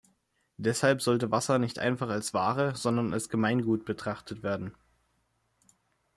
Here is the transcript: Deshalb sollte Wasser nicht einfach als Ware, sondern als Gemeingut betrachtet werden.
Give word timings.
Deshalb 0.57 1.03
sollte 1.03 1.29
Wasser 1.29 1.59
nicht 1.59 1.77
einfach 1.77 2.09
als 2.09 2.33
Ware, 2.33 2.75
sondern 2.75 3.13
als 3.13 3.29
Gemeingut 3.29 3.85
betrachtet 3.85 4.41
werden. 4.41 4.73